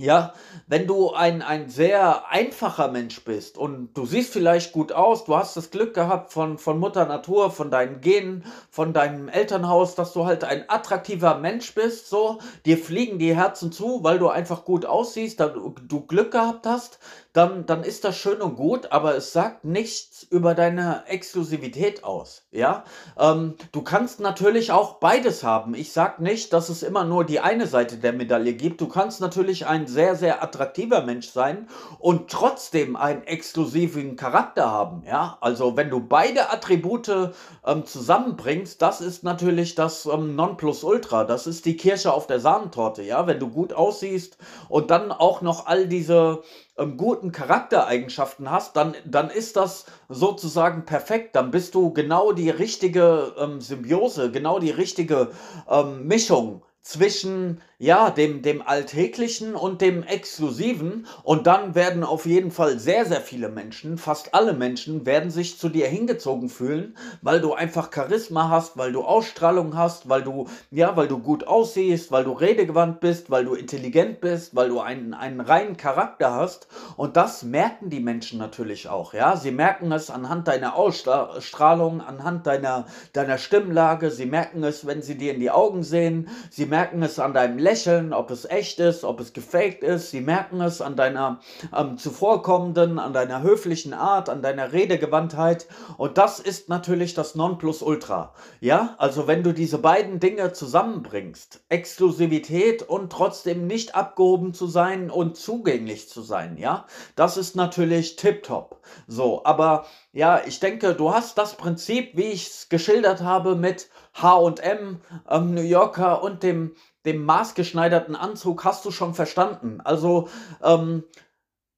Ja, 0.00 0.32
wenn 0.66 0.86
du 0.86 1.12
ein, 1.12 1.42
ein 1.42 1.68
sehr 1.68 2.26
einfacher 2.30 2.88
Mensch 2.88 3.22
bist 3.22 3.58
und 3.58 3.92
du 3.92 4.06
siehst 4.06 4.32
vielleicht 4.32 4.72
gut 4.72 4.92
aus, 4.92 5.26
du 5.26 5.36
hast 5.36 5.58
das 5.58 5.70
Glück 5.70 5.92
gehabt 5.92 6.32
von, 6.32 6.56
von 6.56 6.78
Mutter 6.78 7.04
Natur, 7.04 7.50
von 7.50 7.70
deinen 7.70 8.00
Genen, 8.00 8.46
von 8.70 8.94
deinem 8.94 9.28
Elternhaus, 9.28 9.96
dass 9.96 10.14
du 10.14 10.24
halt 10.24 10.42
ein 10.42 10.64
attraktiver 10.68 11.36
Mensch 11.36 11.74
bist, 11.74 12.08
so, 12.08 12.38
dir 12.64 12.78
fliegen 12.78 13.18
die 13.18 13.36
Herzen 13.36 13.72
zu, 13.72 14.02
weil 14.02 14.18
du 14.18 14.30
einfach 14.30 14.64
gut 14.64 14.86
aussiehst, 14.86 15.38
du, 15.38 15.74
du 15.86 16.06
Glück 16.06 16.30
gehabt 16.30 16.66
hast, 16.66 16.98
dann, 17.32 17.64
dann 17.66 17.84
ist 17.84 18.04
das 18.04 18.16
schön 18.16 18.40
und 18.40 18.56
gut, 18.56 18.90
aber 18.90 19.14
es 19.14 19.32
sagt 19.32 19.64
nichts 19.64 20.26
über 20.30 20.54
deine 20.54 21.04
Exklusivität 21.06 22.02
aus. 22.02 22.42
Ja, 22.50 22.84
ähm, 23.18 23.54
du 23.70 23.82
kannst 23.82 24.18
natürlich 24.18 24.72
auch 24.72 24.94
beides 24.94 25.44
haben. 25.44 25.74
Ich 25.74 25.92
sag 25.92 26.20
nicht, 26.20 26.52
dass 26.52 26.68
es 26.70 26.82
immer 26.82 27.04
nur 27.04 27.24
die 27.24 27.38
eine 27.38 27.68
Seite 27.68 27.98
der 27.98 28.12
Medaille 28.12 28.54
gibt. 28.54 28.80
Du 28.80 28.88
kannst 28.88 29.20
natürlich 29.20 29.66
ein 29.66 29.86
sehr, 29.92 30.16
sehr 30.16 30.42
attraktiver 30.42 31.02
Mensch 31.02 31.30
sein 31.30 31.68
und 31.98 32.30
trotzdem 32.30 32.96
einen 32.96 33.24
exklusiven 33.24 34.16
Charakter 34.16 34.70
haben. 34.70 35.02
Ja, 35.06 35.38
also 35.40 35.76
wenn 35.76 35.90
du 35.90 36.00
beide 36.00 36.50
Attribute 36.50 37.32
ähm, 37.66 37.84
zusammenbringst, 37.84 38.80
das 38.80 39.00
ist 39.00 39.24
natürlich 39.24 39.74
das 39.74 40.06
ähm, 40.06 40.36
Nonplusultra. 40.36 41.24
Das 41.24 41.46
ist 41.46 41.64
die 41.66 41.76
Kirsche 41.76 42.12
auf 42.12 42.26
der 42.26 42.40
Sahnentorte. 42.40 43.02
Ja, 43.02 43.26
wenn 43.26 43.38
du 43.38 43.48
gut 43.48 43.72
aussiehst 43.72 44.38
und 44.68 44.90
dann 44.90 45.12
auch 45.12 45.42
noch 45.42 45.66
all 45.66 45.86
diese 45.86 46.42
ähm, 46.78 46.96
guten 46.96 47.32
Charaktereigenschaften 47.32 48.50
hast, 48.50 48.76
dann, 48.76 48.94
dann 49.04 49.30
ist 49.30 49.56
das 49.56 49.86
sozusagen 50.08 50.84
perfekt. 50.84 51.36
Dann 51.36 51.50
bist 51.50 51.74
du 51.74 51.92
genau 51.92 52.32
die 52.32 52.50
richtige 52.50 53.34
ähm, 53.38 53.60
Symbiose, 53.60 54.30
genau 54.30 54.58
die 54.58 54.70
richtige 54.70 55.30
ähm, 55.68 56.06
Mischung 56.06 56.62
zwischen 56.82 57.60
ja, 57.80 58.10
dem, 58.10 58.42
dem 58.42 58.60
Alltäglichen 58.60 59.54
und 59.54 59.80
dem 59.80 60.02
Exklusiven. 60.02 61.06
Und 61.22 61.46
dann 61.46 61.74
werden 61.74 62.04
auf 62.04 62.26
jeden 62.26 62.50
Fall 62.50 62.78
sehr, 62.78 63.06
sehr 63.06 63.22
viele 63.22 63.48
Menschen, 63.48 63.96
fast 63.96 64.34
alle 64.34 64.52
Menschen, 64.52 65.06
werden 65.06 65.30
sich 65.30 65.58
zu 65.58 65.70
dir 65.70 65.88
hingezogen 65.88 66.50
fühlen, 66.50 66.94
weil 67.22 67.40
du 67.40 67.54
einfach 67.54 67.90
Charisma 67.90 68.50
hast, 68.50 68.76
weil 68.76 68.92
du 68.92 69.02
Ausstrahlung 69.02 69.78
hast, 69.78 70.10
weil 70.10 70.22
du, 70.22 70.46
ja, 70.70 70.94
weil 70.94 71.08
du 71.08 71.20
gut 71.20 71.46
aussiehst, 71.46 72.12
weil 72.12 72.24
du 72.24 72.32
redegewandt 72.32 73.00
bist, 73.00 73.30
weil 73.30 73.46
du 73.46 73.54
intelligent 73.54 74.20
bist, 74.20 74.54
weil 74.54 74.68
du 74.68 74.80
einen, 74.80 75.14
einen 75.14 75.40
reinen 75.40 75.78
Charakter 75.78 76.34
hast. 76.34 76.68
Und 76.98 77.16
das 77.16 77.44
merken 77.44 77.88
die 77.88 78.00
Menschen 78.00 78.38
natürlich 78.38 78.90
auch, 78.90 79.14
ja. 79.14 79.38
Sie 79.38 79.52
merken 79.52 79.90
es 79.90 80.10
anhand 80.10 80.48
deiner 80.48 80.76
Ausstrahlung, 80.76 82.02
anhand 82.02 82.46
deiner, 82.46 82.84
deiner 83.14 83.38
Stimmlage. 83.38 84.10
Sie 84.10 84.26
merken 84.26 84.62
es, 84.64 84.86
wenn 84.86 85.00
sie 85.00 85.16
dir 85.16 85.32
in 85.32 85.40
die 85.40 85.50
Augen 85.50 85.82
sehen. 85.82 86.28
Sie 86.50 86.66
merken 86.70 87.02
es 87.02 87.18
an 87.18 87.34
deinem 87.34 87.58
Lächeln 87.58 88.14
ob 88.20 88.30
es 88.30 88.44
echt 88.44 88.78
ist, 88.80 89.04
ob 89.04 89.20
es 89.20 89.32
gefaked 89.32 89.82
ist. 89.82 90.10
Sie 90.10 90.20
merken 90.20 90.60
es 90.60 90.80
an 90.80 90.96
deiner 90.96 91.40
ähm, 91.76 91.98
zuvorkommenden, 91.98 92.98
an 92.98 93.12
deiner 93.12 93.42
höflichen 93.42 93.94
Art, 93.94 94.28
an 94.28 94.42
deiner 94.42 94.72
Redegewandtheit. 94.72 95.66
Und 95.96 96.18
das 96.18 96.38
ist 96.38 96.68
natürlich 96.68 97.14
das 97.14 97.34
Nonplusultra. 97.34 98.34
Ja, 98.60 98.94
also 98.98 99.26
wenn 99.26 99.42
du 99.42 99.52
diese 99.52 99.78
beiden 99.78 100.20
Dinge 100.20 100.52
zusammenbringst, 100.52 101.60
Exklusivität 101.68 102.82
und 102.82 103.10
trotzdem 103.10 103.66
nicht 103.66 103.94
abgehoben 103.94 104.54
zu 104.54 104.66
sein 104.66 105.10
und 105.10 105.36
zugänglich 105.36 106.08
zu 106.08 106.22
sein, 106.22 106.56
ja, 106.56 106.86
das 107.16 107.36
ist 107.36 107.56
natürlich 107.56 108.16
tipptopp. 108.16 108.80
So, 109.06 109.44
aber 109.44 109.86
ja, 110.12 110.42
ich 110.46 110.60
denke, 110.60 110.94
du 110.94 111.12
hast 111.12 111.38
das 111.38 111.54
Prinzip, 111.54 112.16
wie 112.16 112.24
ich 112.24 112.48
es 112.48 112.68
geschildert 112.68 113.22
habe, 113.22 113.54
mit 113.54 113.88
HM, 114.22 115.00
ähm, 115.28 115.54
New 115.54 115.62
Yorker 115.62 116.22
und 116.22 116.42
dem 116.42 116.74
dem 117.06 117.24
maßgeschneiderten 117.24 118.14
Anzug 118.14 118.64
hast 118.64 118.84
du 118.84 118.90
schon 118.90 119.14
verstanden. 119.14 119.80
Also 119.82 120.28
ähm, 120.62 121.04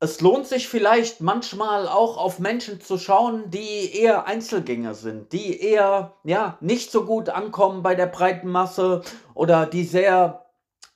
es 0.01 0.21
lohnt 0.21 0.49
sich 0.49 0.69
vielleicht 0.69 1.21
manchmal 1.21 1.87
auch 1.87 2.17
auf 2.17 2.41
Menschen 2.41 2.81
zu 2.81 2.99
schauen, 2.99 3.51
die 3.51 3.97
eher 3.97 4.27
Einzelgänger 4.27 4.95
sind, 4.95 5.33
die 5.33 5.61
eher 5.61 6.15
ja 6.25 6.59
nicht 6.61 6.91
so 6.91 7.05
gut 7.05 7.29
ankommen 7.29 7.85
bei 7.85 7.95
der 7.95 8.07
breiten 8.07 8.49
Masse 8.49 9.03
oder 9.35 9.65
die 9.65 9.85
sehr 9.85 10.42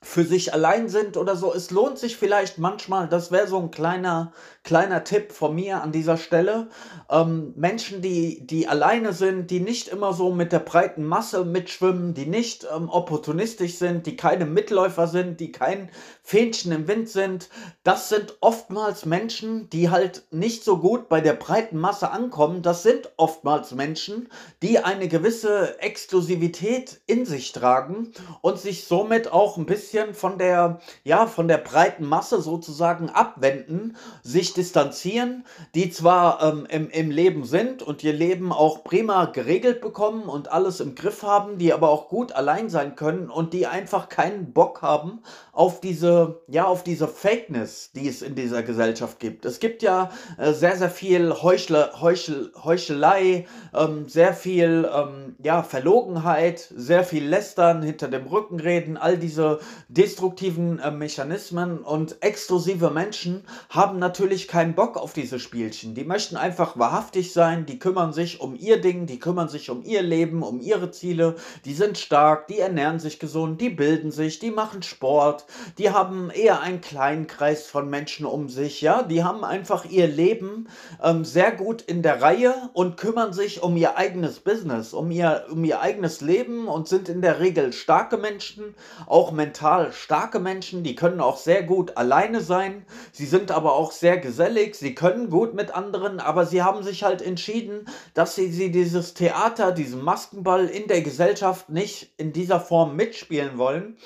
für 0.02 0.24
sich 0.24 0.52
allein 0.52 0.88
sind 0.88 1.16
oder 1.16 1.36
so. 1.36 1.52
Es 1.54 1.70
lohnt 1.70 1.98
sich 1.98 2.16
vielleicht 2.16 2.58
manchmal, 2.58 3.08
das 3.08 3.32
wäre 3.32 3.48
so 3.48 3.58
ein 3.58 3.70
kleiner, 3.70 4.32
kleiner 4.62 5.04
Tipp 5.04 5.32
von 5.32 5.54
mir 5.54 5.82
an 5.82 5.90
dieser 5.90 6.18
Stelle. 6.18 6.68
Ähm, 7.10 7.54
Menschen, 7.56 8.02
die, 8.02 8.46
die 8.46 8.68
alleine 8.68 9.14
sind, 9.14 9.50
die 9.50 9.60
nicht 9.60 9.88
immer 9.88 10.12
so 10.12 10.32
mit 10.32 10.52
der 10.52 10.58
breiten 10.58 11.04
Masse 11.04 11.44
mitschwimmen, 11.44 12.12
die 12.12 12.26
nicht 12.26 12.66
ähm, 12.74 12.90
opportunistisch 12.90 13.76
sind, 13.76 14.06
die 14.06 14.16
keine 14.16 14.44
Mitläufer 14.44 15.06
sind, 15.06 15.40
die 15.40 15.50
kein 15.50 15.90
Fähnchen 16.22 16.72
im 16.72 16.88
Wind 16.88 17.08
sind, 17.08 17.48
das 17.82 18.08
sind 18.08 18.36
oftmals 18.40 19.06
Menschen, 19.06 19.70
die 19.70 19.90
halt 19.90 20.24
nicht 20.30 20.62
so 20.62 20.78
gut 20.78 21.08
bei 21.08 21.20
der 21.20 21.34
breiten 21.34 21.78
Masse 21.78 22.10
ankommen. 22.10 22.62
Das 22.62 22.82
sind 22.82 23.12
oftmals 23.16 23.72
Menschen, 23.72 24.28
die 24.62 24.78
eine 24.78 25.08
gewisse 25.08 25.80
Exklusivität 25.80 27.00
in 27.06 27.24
sich 27.24 27.52
tragen 27.52 28.12
und 28.42 28.58
sich 28.58 28.84
somit 28.84 29.32
auch 29.32 29.56
ein 29.56 29.66
bisschen 29.66 29.85
bisschen 29.86 30.14
von 30.14 30.36
der, 30.36 30.80
ja, 31.04 31.26
von 31.26 31.46
der 31.46 31.58
breiten 31.58 32.04
Masse 32.04 32.40
sozusagen 32.42 33.08
abwenden, 33.08 33.96
sich 34.22 34.52
distanzieren, 34.52 35.44
die 35.76 35.90
zwar 35.90 36.42
ähm, 36.42 36.66
im, 36.68 36.90
im 36.90 37.10
Leben 37.12 37.44
sind 37.44 37.82
und 37.82 38.02
ihr 38.02 38.12
Leben 38.12 38.52
auch 38.52 38.82
prima 38.82 39.26
geregelt 39.26 39.80
bekommen 39.80 40.24
und 40.24 40.50
alles 40.50 40.80
im 40.80 40.96
Griff 40.96 41.22
haben, 41.22 41.58
die 41.58 41.72
aber 41.72 41.90
auch 41.90 42.08
gut 42.08 42.32
allein 42.32 42.68
sein 42.68 42.96
können 42.96 43.30
und 43.30 43.52
die 43.52 43.68
einfach 43.68 44.08
keinen 44.08 44.52
Bock 44.52 44.82
haben 44.82 45.20
auf 45.52 45.80
diese, 45.80 46.40
ja, 46.48 46.64
auf 46.64 46.82
diese 46.82 47.06
Fakeness, 47.06 47.92
die 47.92 48.08
es 48.08 48.22
in 48.22 48.34
dieser 48.34 48.64
Gesellschaft 48.64 49.20
gibt. 49.20 49.44
Es 49.44 49.60
gibt 49.60 49.82
ja 49.82 50.10
äh, 50.36 50.52
sehr, 50.52 50.76
sehr 50.76 50.90
viel 50.90 51.32
Heuchle, 51.32 51.92
Heuchel, 52.00 52.52
Heuchelei, 52.62 53.46
ähm, 53.72 54.08
sehr 54.08 54.34
viel, 54.34 54.88
ähm, 54.92 55.36
ja, 55.42 55.62
Verlogenheit, 55.62 56.58
sehr 56.74 57.04
viel 57.04 57.24
Lästern, 57.24 57.82
hinter 57.82 58.08
dem 58.08 58.26
Rücken 58.26 58.58
reden, 58.58 58.96
all 58.96 59.16
diese 59.16 59.60
destruktiven 59.88 60.78
äh, 60.78 60.90
Mechanismen 60.90 61.78
und 61.78 62.22
exklusive 62.22 62.90
Menschen 62.90 63.44
haben 63.70 63.98
natürlich 63.98 64.48
keinen 64.48 64.74
Bock 64.74 64.96
auf 64.96 65.12
diese 65.12 65.38
Spielchen. 65.38 65.94
Die 65.94 66.04
möchten 66.04 66.36
einfach 66.36 66.76
wahrhaftig 66.78 67.32
sein, 67.32 67.66
die 67.66 67.78
kümmern 67.78 68.12
sich 68.12 68.40
um 68.40 68.56
ihr 68.56 68.80
Ding, 68.80 69.06
die 69.06 69.18
kümmern 69.18 69.48
sich 69.48 69.70
um 69.70 69.84
ihr 69.84 70.02
Leben, 70.02 70.42
um 70.42 70.60
ihre 70.60 70.90
Ziele, 70.90 71.36
die 71.64 71.74
sind 71.74 71.98
stark, 71.98 72.48
die 72.48 72.58
ernähren 72.58 72.98
sich 72.98 73.18
gesund, 73.18 73.60
die 73.60 73.70
bilden 73.70 74.10
sich, 74.10 74.38
die 74.38 74.50
machen 74.50 74.82
Sport, 74.82 75.46
die 75.78 75.90
haben 75.90 76.30
eher 76.30 76.60
einen 76.60 76.80
kleinen 76.80 77.26
Kreis 77.26 77.66
von 77.66 77.88
Menschen 77.88 78.26
um 78.26 78.48
sich, 78.48 78.80
ja, 78.80 79.02
die 79.02 79.22
haben 79.22 79.44
einfach 79.44 79.84
ihr 79.84 80.08
Leben 80.08 80.68
ähm, 81.02 81.24
sehr 81.24 81.52
gut 81.52 81.82
in 81.82 82.02
der 82.02 82.22
Reihe 82.22 82.70
und 82.72 82.96
kümmern 82.96 83.32
sich 83.32 83.62
um 83.62 83.76
ihr 83.76 83.96
eigenes 83.96 84.40
Business, 84.40 84.92
um 84.92 85.10
ihr, 85.10 85.46
um 85.50 85.64
ihr 85.64 85.80
eigenes 85.80 86.20
Leben 86.20 86.66
und 86.66 86.88
sind 86.88 87.08
in 87.08 87.22
der 87.22 87.38
Regel 87.38 87.72
starke 87.72 88.16
Menschen, 88.16 88.74
auch 89.06 89.30
mental 89.30 89.65
mental 89.66 89.92
starke 89.92 90.38
Menschen, 90.38 90.84
die 90.84 90.94
können 90.94 91.20
auch 91.20 91.36
sehr 91.36 91.64
gut 91.64 91.96
alleine 91.96 92.40
sein. 92.40 92.86
Sie 93.10 93.26
sind 93.26 93.50
aber 93.50 93.72
auch 93.72 93.90
sehr 93.90 94.16
gesellig, 94.16 94.76
sie 94.76 94.94
können 94.94 95.28
gut 95.28 95.54
mit 95.54 95.74
anderen, 95.74 96.20
aber 96.20 96.46
sie 96.46 96.62
haben 96.62 96.84
sich 96.84 97.02
halt 97.02 97.20
entschieden, 97.20 97.88
dass 98.14 98.36
sie, 98.36 98.52
sie 98.52 98.70
dieses 98.70 99.14
Theater, 99.14 99.72
diesen 99.72 100.04
Maskenball 100.04 100.66
in 100.66 100.86
der 100.86 101.02
Gesellschaft 101.02 101.68
nicht 101.68 102.12
in 102.16 102.32
dieser 102.32 102.60
Form 102.60 102.94
mitspielen 102.94 103.58
wollen. 103.58 103.96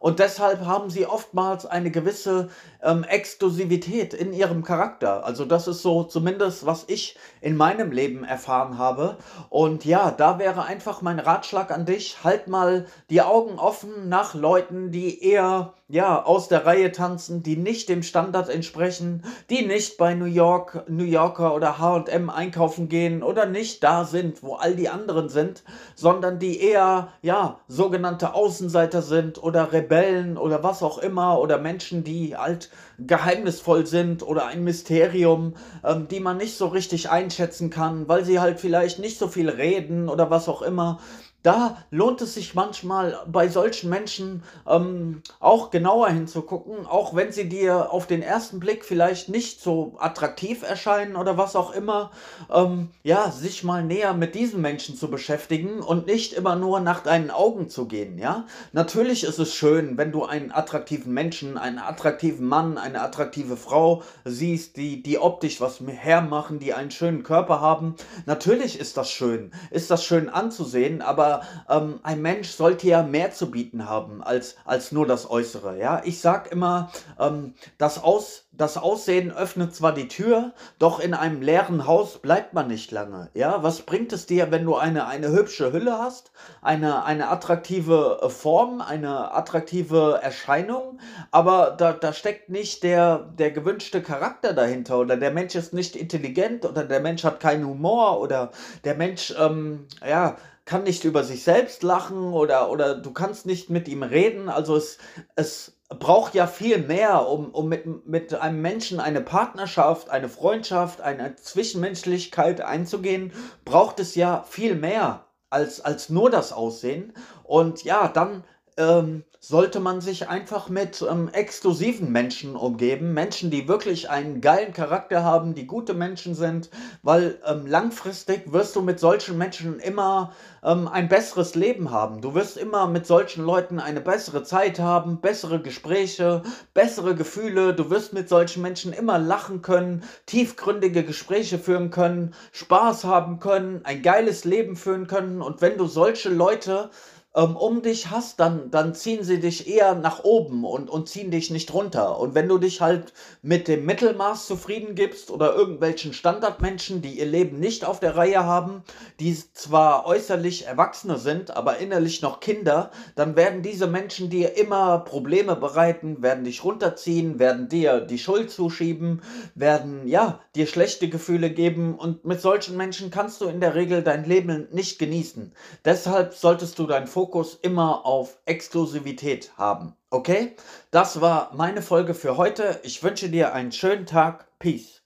Und 0.00 0.18
deshalb 0.18 0.64
haben 0.64 0.88
sie 0.88 1.04
oftmals 1.04 1.66
eine 1.66 1.90
gewisse 1.90 2.48
ähm, 2.82 3.04
Exklusivität 3.04 4.14
in 4.14 4.32
ihrem 4.32 4.64
Charakter. 4.64 5.26
Also 5.26 5.44
das 5.44 5.68
ist 5.68 5.82
so 5.82 6.04
zumindest, 6.04 6.64
was 6.64 6.84
ich 6.88 7.18
in 7.42 7.54
meinem 7.54 7.92
Leben 7.92 8.24
erfahren 8.24 8.78
habe. 8.78 9.18
Und 9.50 9.84
ja, 9.84 10.10
da 10.10 10.38
wäre 10.38 10.64
einfach 10.64 11.02
mein 11.02 11.18
Ratschlag 11.18 11.70
an 11.70 11.84
dich, 11.84 12.24
halt 12.24 12.48
mal 12.48 12.86
die 13.10 13.20
Augen 13.20 13.58
offen 13.58 14.08
nach 14.08 14.32
Leuten, 14.32 14.90
die 14.90 15.22
eher 15.22 15.74
ja, 15.88 16.22
aus 16.22 16.46
der 16.46 16.66
Reihe 16.66 16.92
tanzen, 16.92 17.42
die 17.42 17.56
nicht 17.56 17.88
dem 17.88 18.04
Standard 18.04 18.48
entsprechen, 18.48 19.24
die 19.50 19.66
nicht 19.66 19.98
bei 19.98 20.14
New 20.14 20.24
York, 20.24 20.84
New 20.88 21.04
Yorker 21.04 21.52
oder 21.52 21.78
H&M 21.78 22.30
einkaufen 22.30 22.88
gehen 22.88 23.24
oder 23.24 23.44
nicht 23.44 23.82
da 23.82 24.04
sind, 24.04 24.44
wo 24.44 24.54
all 24.54 24.76
die 24.76 24.88
anderen 24.88 25.28
sind, 25.28 25.64
sondern 25.96 26.38
die 26.38 26.60
eher, 26.60 27.08
ja, 27.22 27.58
sogenannte 27.66 28.34
Außenseiter 28.34 29.02
sind 29.02 29.42
oder 29.42 29.72
Rebellen 29.72 29.89
oder 30.36 30.62
was 30.62 30.82
auch 30.82 30.98
immer 30.98 31.38
oder 31.40 31.58
Menschen, 31.58 32.04
die 32.04 32.36
halt 32.36 32.70
geheimnisvoll 32.98 33.86
sind 33.86 34.22
oder 34.22 34.46
ein 34.46 34.64
Mysterium, 34.64 35.54
ähm, 35.84 36.08
die 36.08 36.20
man 36.20 36.36
nicht 36.36 36.56
so 36.56 36.68
richtig 36.68 37.10
einschätzen 37.10 37.70
kann, 37.70 38.08
weil 38.08 38.24
sie 38.24 38.40
halt 38.40 38.60
vielleicht 38.60 38.98
nicht 38.98 39.18
so 39.18 39.28
viel 39.28 39.48
reden 39.48 40.08
oder 40.08 40.30
was 40.30 40.48
auch 40.48 40.62
immer. 40.62 41.00
Da 41.42 41.78
lohnt 41.90 42.20
es 42.20 42.34
sich 42.34 42.54
manchmal 42.54 43.18
bei 43.26 43.48
solchen 43.48 43.88
Menschen 43.88 44.42
ähm, 44.68 45.22
auch 45.38 45.70
genauer 45.70 46.10
hinzugucken, 46.10 46.86
auch 46.86 47.14
wenn 47.14 47.32
sie 47.32 47.48
dir 47.48 47.92
auf 47.92 48.06
den 48.06 48.22
ersten 48.22 48.60
Blick 48.60 48.84
vielleicht 48.84 49.30
nicht 49.30 49.62
so 49.62 49.94
attraktiv 49.98 50.62
erscheinen 50.62 51.16
oder 51.16 51.38
was 51.38 51.56
auch 51.56 51.72
immer. 51.72 52.10
Ähm, 52.52 52.90
ja, 53.02 53.30
sich 53.30 53.64
mal 53.64 53.82
näher 53.82 54.12
mit 54.12 54.34
diesen 54.34 54.60
Menschen 54.60 54.96
zu 54.96 55.10
beschäftigen 55.10 55.80
und 55.80 56.06
nicht 56.06 56.34
immer 56.34 56.56
nur 56.56 56.80
nach 56.80 57.00
deinen 57.02 57.30
Augen 57.30 57.70
zu 57.70 57.86
gehen. 57.86 58.18
Ja, 58.18 58.44
natürlich 58.72 59.24
ist 59.24 59.38
es 59.38 59.54
schön, 59.54 59.96
wenn 59.96 60.12
du 60.12 60.24
einen 60.24 60.52
attraktiven 60.52 61.14
Menschen, 61.14 61.56
einen 61.56 61.78
attraktiven 61.78 62.46
Mann, 62.46 62.76
eine 62.76 63.00
attraktive 63.00 63.56
Frau 63.56 64.02
siehst, 64.26 64.76
die, 64.76 65.02
die 65.02 65.18
optisch 65.18 65.60
was 65.60 65.80
hermachen, 65.80 66.58
die 66.58 66.74
einen 66.74 66.90
schönen 66.90 67.22
Körper 67.22 67.60
haben. 67.60 67.94
Natürlich 68.26 68.78
ist 68.78 68.98
das 68.98 69.10
schön, 69.10 69.52
ist 69.70 69.90
das 69.90 70.04
schön 70.04 70.28
anzusehen, 70.28 71.00
aber 71.00 71.29
ähm, 71.68 72.00
ein 72.02 72.22
Mensch 72.22 72.48
sollte 72.50 72.86
ja 72.86 73.02
mehr 73.02 73.30
zu 73.30 73.50
bieten 73.50 73.88
haben 73.88 74.22
als, 74.22 74.56
als 74.64 74.92
nur 74.92 75.06
das 75.06 75.30
Äußere. 75.30 75.78
Ja? 75.78 76.02
Ich 76.04 76.20
sag 76.20 76.50
immer, 76.52 76.90
ähm, 77.18 77.54
das, 77.78 78.02
Aus, 78.02 78.48
das 78.52 78.76
Aussehen 78.76 79.30
öffnet 79.32 79.74
zwar 79.74 79.92
die 79.92 80.08
Tür, 80.08 80.52
doch 80.78 81.00
in 81.00 81.14
einem 81.14 81.42
leeren 81.42 81.86
Haus 81.86 82.18
bleibt 82.18 82.54
man 82.54 82.68
nicht 82.68 82.90
lange. 82.90 83.30
Ja? 83.34 83.62
Was 83.62 83.82
bringt 83.82 84.12
es 84.12 84.26
dir, 84.26 84.50
wenn 84.50 84.64
du 84.64 84.76
eine, 84.76 85.06
eine 85.06 85.30
hübsche 85.30 85.72
Hülle 85.72 85.98
hast, 85.98 86.32
eine, 86.62 87.04
eine 87.04 87.28
attraktive 87.28 88.20
äh, 88.22 88.28
Form, 88.28 88.80
eine 88.80 89.32
attraktive 89.34 90.20
Erscheinung, 90.22 90.98
aber 91.30 91.74
da, 91.76 91.92
da 91.92 92.12
steckt 92.12 92.48
nicht 92.48 92.82
der, 92.82 93.18
der 93.38 93.50
gewünschte 93.50 94.02
Charakter 94.02 94.52
dahinter 94.52 94.98
oder 94.98 95.16
der 95.16 95.30
Mensch 95.30 95.54
ist 95.54 95.72
nicht 95.72 95.96
intelligent 95.96 96.64
oder 96.64 96.84
der 96.84 97.00
Mensch 97.00 97.24
hat 97.24 97.40
keinen 97.40 97.66
Humor 97.66 98.20
oder 98.20 98.50
der 98.84 98.94
Mensch, 98.94 99.34
ähm, 99.38 99.86
ja, 100.06 100.36
kann 100.70 100.84
nicht 100.84 101.02
über 101.02 101.24
sich 101.24 101.42
selbst 101.42 101.82
lachen 101.82 102.32
oder, 102.32 102.70
oder 102.70 102.94
du 102.94 103.10
kannst 103.10 103.44
nicht 103.44 103.70
mit 103.70 103.88
ihm 103.88 104.04
reden. 104.04 104.48
Also 104.48 104.76
es, 104.76 104.98
es 105.34 105.80
braucht 105.88 106.36
ja 106.36 106.46
viel 106.46 106.78
mehr, 106.78 107.26
um, 107.26 107.50
um 107.50 107.68
mit, 107.68 108.06
mit 108.06 108.32
einem 108.34 108.62
Menschen 108.62 109.00
eine 109.00 109.20
Partnerschaft, 109.20 110.10
eine 110.10 110.28
Freundschaft, 110.28 111.00
eine 111.00 111.34
Zwischenmenschlichkeit 111.34 112.60
einzugehen, 112.60 113.32
braucht 113.64 113.98
es 113.98 114.14
ja 114.14 114.44
viel 114.48 114.76
mehr 114.76 115.26
als, 115.50 115.80
als 115.80 116.08
nur 116.08 116.30
das 116.30 116.52
Aussehen. 116.52 117.14
Und 117.42 117.82
ja, 117.82 118.06
dann 118.06 118.44
ähm, 118.76 119.24
sollte 119.42 119.80
man 119.80 120.02
sich 120.02 120.28
einfach 120.28 120.68
mit 120.68 121.00
ähm, 121.00 121.30
exklusiven 121.32 122.12
Menschen 122.12 122.56
umgeben. 122.56 123.14
Menschen, 123.14 123.50
die 123.50 123.68
wirklich 123.68 124.10
einen 124.10 124.42
geilen 124.42 124.74
Charakter 124.74 125.24
haben, 125.24 125.54
die 125.54 125.66
gute 125.66 125.94
Menschen 125.94 126.34
sind, 126.34 126.68
weil 127.02 127.38
ähm, 127.46 127.66
langfristig 127.66 128.52
wirst 128.52 128.76
du 128.76 128.82
mit 128.82 129.00
solchen 129.00 129.38
Menschen 129.38 129.80
immer 129.80 130.34
ähm, 130.62 130.86
ein 130.86 131.08
besseres 131.08 131.54
Leben 131.54 131.90
haben. 131.90 132.20
Du 132.20 132.34
wirst 132.34 132.58
immer 132.58 132.86
mit 132.86 133.06
solchen 133.06 133.42
Leuten 133.42 133.80
eine 133.80 134.02
bessere 134.02 134.42
Zeit 134.42 134.78
haben, 134.78 135.22
bessere 135.22 135.62
Gespräche, 135.62 136.42
bessere 136.74 137.14
Gefühle. 137.14 137.72
Du 137.72 137.88
wirst 137.88 138.12
mit 138.12 138.28
solchen 138.28 138.60
Menschen 138.60 138.92
immer 138.92 139.18
lachen 139.18 139.62
können, 139.62 140.02
tiefgründige 140.26 141.02
Gespräche 141.02 141.58
führen 141.58 141.90
können, 141.90 142.34
Spaß 142.52 143.04
haben 143.04 143.38
können, 143.40 143.80
ein 143.84 144.02
geiles 144.02 144.44
Leben 144.44 144.76
führen 144.76 145.06
können. 145.06 145.40
Und 145.40 145.62
wenn 145.62 145.78
du 145.78 145.86
solche 145.86 146.28
Leute 146.28 146.90
ähm, 147.34 147.56
um 147.56 147.82
dich 147.82 148.10
hast, 148.10 148.40
dann, 148.40 148.70
dann 148.70 148.94
ziehen 148.94 149.22
sie 149.22 149.38
dich 149.38 149.68
eher 149.68 149.94
nach 149.94 150.24
oben 150.24 150.64
und, 150.64 150.90
und 150.90 151.08
ziehen 151.08 151.30
dich 151.30 151.50
nicht 151.50 151.72
runter. 151.72 152.18
Und 152.18 152.34
wenn 152.34 152.48
du 152.48 152.58
dich 152.58 152.80
halt 152.80 153.12
mit 153.40 153.68
dem 153.68 153.86
Mittelmaß 153.86 154.46
zufrieden 154.46 154.96
gibst 154.96 155.30
oder 155.30 155.54
irgendwelchen 155.54 156.12
Standardmenschen, 156.12 157.02
die 157.02 157.20
ihr 157.20 157.26
Leben 157.26 157.60
nicht 157.60 157.84
auf 157.84 158.00
der 158.00 158.16
Reihe 158.16 158.44
haben, 158.44 158.82
die 159.20 159.36
zwar 159.54 160.06
äußerlich 160.06 160.66
Erwachsene 160.66 161.18
sind, 161.18 161.56
aber 161.56 161.78
innerlich 161.78 162.20
noch 162.20 162.40
Kinder, 162.40 162.90
dann 163.14 163.36
werden 163.36 163.62
diese 163.62 163.86
Menschen 163.86 164.28
dir 164.28 164.56
immer 164.56 164.98
Probleme 164.98 165.54
bereiten, 165.54 166.22
werden 166.22 166.42
dich 166.42 166.64
runterziehen, 166.64 167.38
werden 167.38 167.68
dir 167.68 168.00
die 168.00 168.18
Schuld 168.18 168.50
zuschieben, 168.50 169.22
werden 169.54 170.08
ja 170.08 170.40
dir 170.56 170.66
schlechte 170.66 171.08
Gefühle 171.08 171.50
geben 171.50 171.94
und 171.94 172.24
mit 172.24 172.40
solchen 172.40 172.76
Menschen 172.76 173.12
kannst 173.12 173.40
du 173.40 173.46
in 173.46 173.60
der 173.60 173.76
Regel 173.76 174.02
dein 174.02 174.24
Leben 174.24 174.66
nicht 174.72 174.98
genießen. 174.98 175.52
Deshalb 175.84 176.34
solltest 176.34 176.78
du 176.80 176.88
dein 176.88 177.06
Fokus 177.06 177.19
Fokus 177.20 177.58
immer 177.60 178.06
auf 178.06 178.38
Exklusivität 178.46 179.52
haben. 179.58 179.94
Okay? 180.08 180.56
Das 180.90 181.20
war 181.20 181.50
meine 181.54 181.82
Folge 181.82 182.14
für 182.14 182.38
heute. 182.38 182.80
Ich 182.82 183.02
wünsche 183.02 183.28
dir 183.28 183.52
einen 183.52 183.72
schönen 183.72 184.06
Tag. 184.06 184.46
Peace. 184.58 184.99